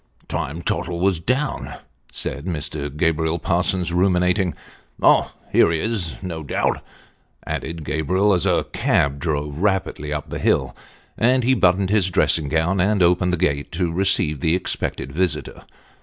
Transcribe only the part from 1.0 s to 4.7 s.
down," said Mr. Gabriel Parsons, ruminating"